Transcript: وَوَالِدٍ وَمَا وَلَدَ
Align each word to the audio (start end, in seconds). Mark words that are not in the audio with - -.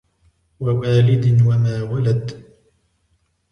وَوَالِدٍ 0.59 1.41
وَمَا 1.45 1.83
وَلَدَ 1.83 2.43